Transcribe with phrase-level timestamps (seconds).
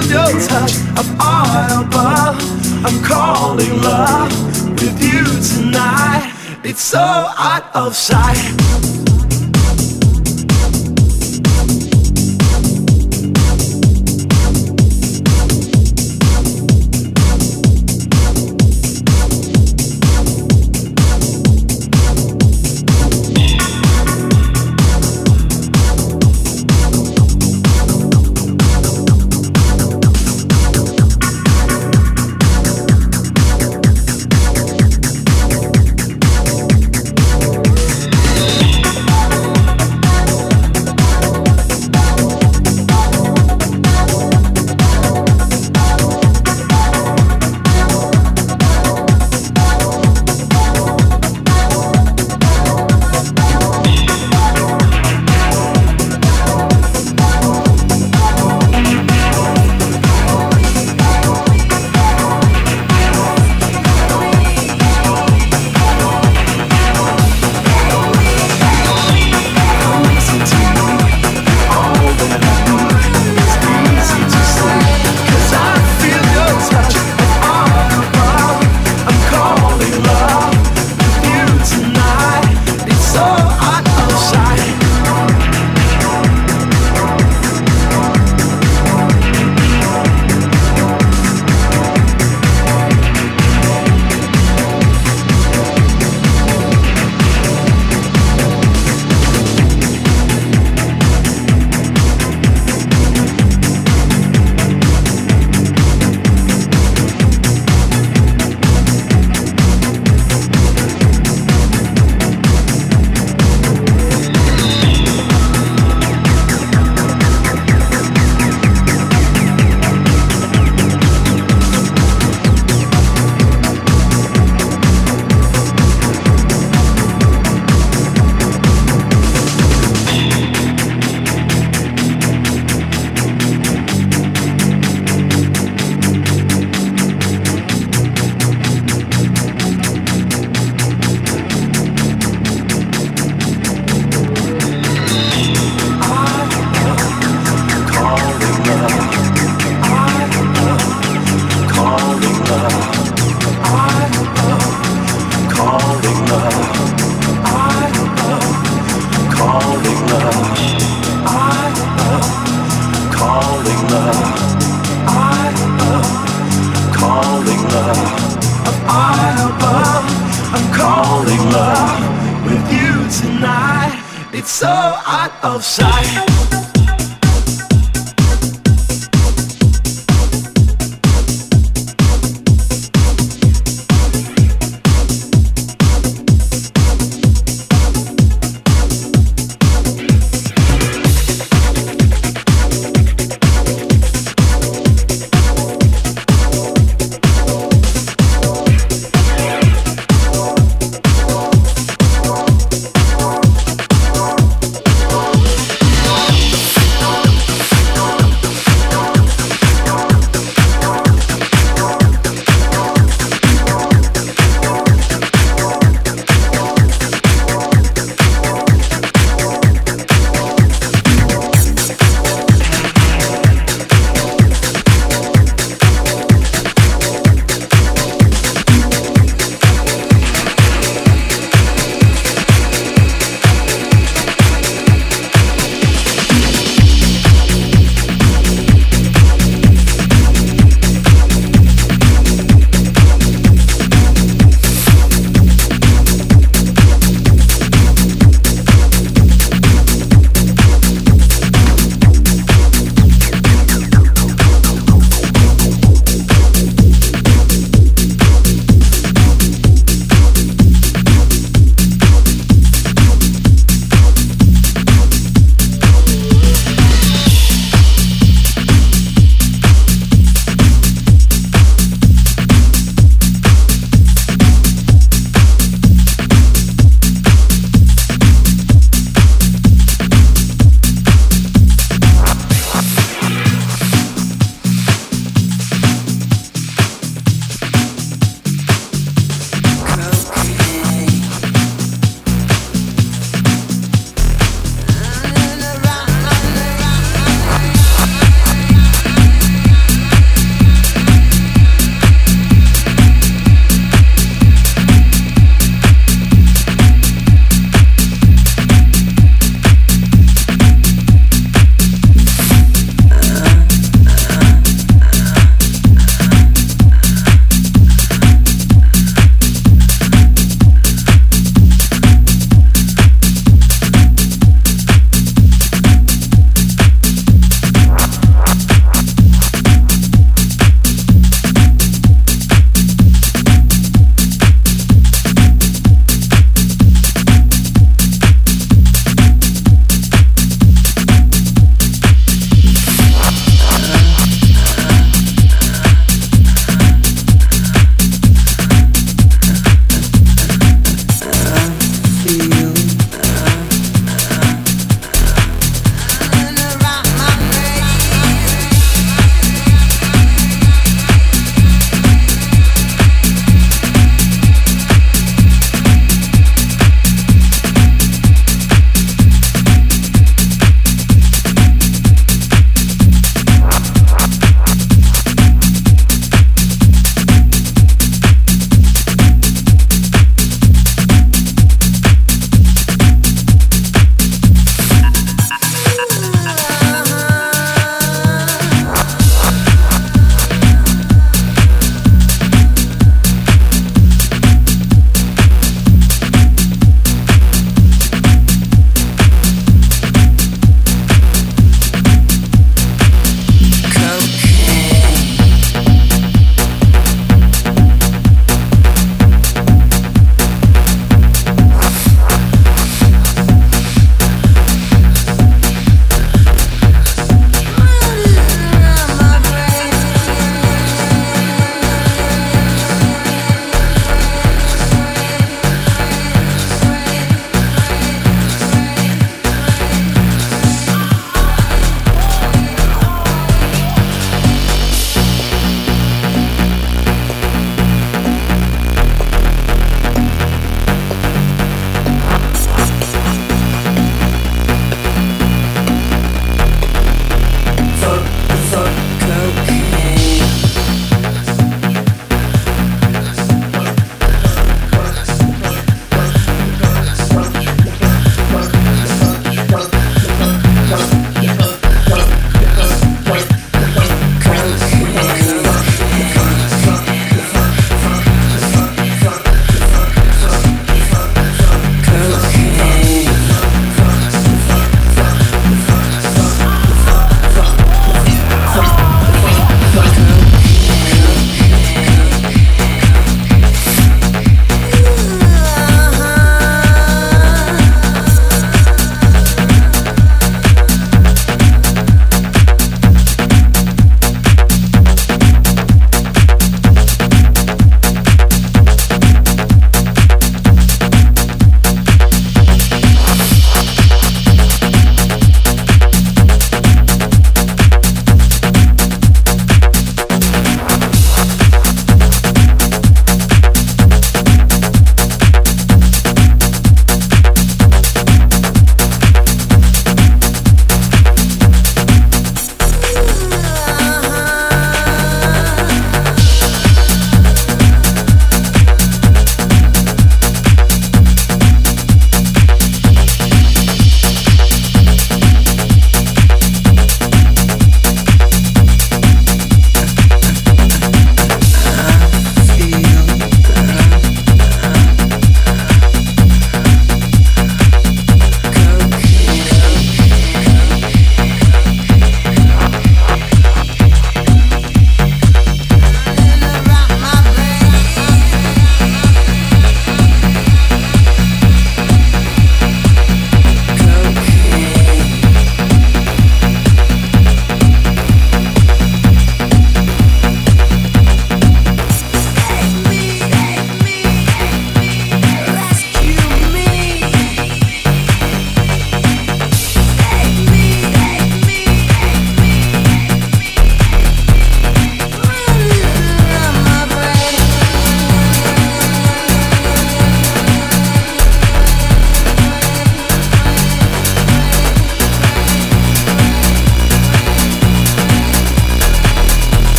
[0.00, 2.36] feel your touch of all above.
[2.84, 4.32] I'm calling love
[4.72, 5.24] with you
[5.54, 6.32] tonight.
[6.64, 8.99] It's so out of sight.